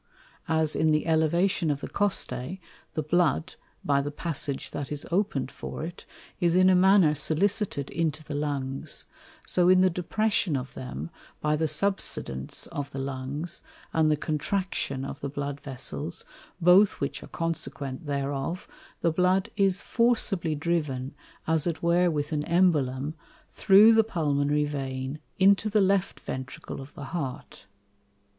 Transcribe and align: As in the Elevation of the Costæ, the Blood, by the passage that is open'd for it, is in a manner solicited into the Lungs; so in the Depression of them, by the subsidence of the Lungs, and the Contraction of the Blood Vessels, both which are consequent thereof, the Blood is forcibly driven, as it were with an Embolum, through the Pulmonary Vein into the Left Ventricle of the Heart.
As 0.47 0.75
in 0.75 0.89
the 0.89 1.05
Elevation 1.05 1.69
of 1.69 1.81
the 1.81 1.87
Costæ, 1.87 2.59
the 2.95 3.03
Blood, 3.03 3.53
by 3.85 4.01
the 4.01 4.09
passage 4.09 4.71
that 4.71 4.91
is 4.91 5.05
open'd 5.11 5.51
for 5.51 5.83
it, 5.83 6.07
is 6.39 6.55
in 6.55 6.71
a 6.71 6.75
manner 6.75 7.13
solicited 7.13 7.91
into 7.91 8.23
the 8.23 8.33
Lungs; 8.33 9.05
so 9.45 9.69
in 9.69 9.81
the 9.81 9.91
Depression 9.91 10.55
of 10.57 10.73
them, 10.73 11.11
by 11.39 11.55
the 11.55 11.67
subsidence 11.67 12.65
of 12.71 12.89
the 12.89 12.97
Lungs, 12.97 13.61
and 13.93 14.09
the 14.09 14.17
Contraction 14.17 15.05
of 15.05 15.19
the 15.21 15.29
Blood 15.29 15.59
Vessels, 15.59 16.25
both 16.59 16.99
which 16.99 17.21
are 17.21 17.27
consequent 17.27 18.07
thereof, 18.07 18.67
the 19.01 19.11
Blood 19.11 19.51
is 19.55 19.83
forcibly 19.83 20.55
driven, 20.55 21.13
as 21.45 21.67
it 21.67 21.83
were 21.83 22.09
with 22.09 22.31
an 22.31 22.41
Embolum, 22.47 23.13
through 23.51 23.93
the 23.93 24.03
Pulmonary 24.03 24.65
Vein 24.65 25.19
into 25.37 25.69
the 25.69 25.79
Left 25.79 26.19
Ventricle 26.21 26.81
of 26.81 26.91
the 26.95 27.03
Heart. 27.13 27.67